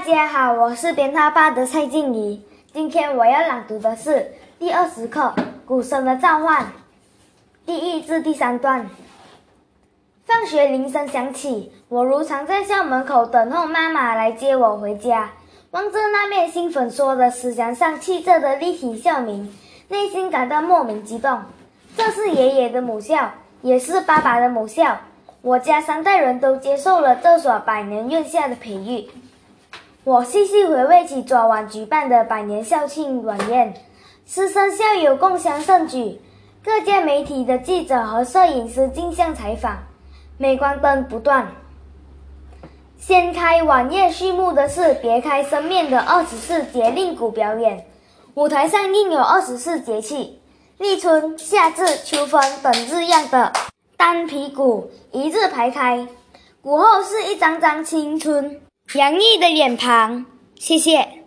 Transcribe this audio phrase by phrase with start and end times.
[0.00, 2.42] 大家好，我是编号八的蔡静怡。
[2.72, 5.34] 今天我要朗读的是第二十课
[5.66, 6.64] 《鼓声的召唤》
[7.66, 8.88] 第一至第三段。
[10.24, 15.32] 放学铃声响起，我如常在校门口等候妈妈来接我回家。
[15.72, 19.54] 望着那面新粉刷的石墙上砌着的立体校名，
[19.88, 21.42] 内心感到莫名激动。
[21.94, 24.96] 这是爷爷的母校，也是爸爸的母校。
[25.42, 29.06] 我家三代人都接受了这所百年院校的培育。
[30.02, 33.74] 我细细回味起昨晚举办的百年校庆晚宴，
[34.26, 36.18] 师生校友共襄盛举，
[36.64, 39.76] 各界媒体的记者和摄影师竞相采访，
[40.38, 41.48] 镁光灯不断。
[42.96, 47.84] 掀开晚宴序幕的是别开生面的二十四节令鼓表演，
[48.32, 50.40] 舞台上印有二十四节气，
[50.78, 53.52] 立春、夏至、秋分等字样的
[53.98, 56.08] 单皮鼓一字排开，
[56.62, 58.62] 鼓后是一张张青春。
[58.94, 60.26] 洋溢的脸庞，
[60.56, 61.19] 谢谢。